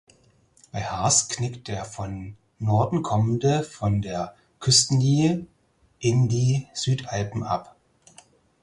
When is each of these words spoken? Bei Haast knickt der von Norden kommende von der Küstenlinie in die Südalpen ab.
Bei 0.71 0.81
Haast 0.83 1.29
knickt 1.31 1.67
der 1.67 1.85
von 1.85 2.35
Norden 2.57 3.03
kommende 3.03 3.61
von 3.61 4.01
der 4.01 4.33
Küstenlinie 4.59 5.45
in 5.99 6.27
die 6.27 6.67
Südalpen 6.73 7.43
ab. 7.43 7.75